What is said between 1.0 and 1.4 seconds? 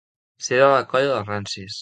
dels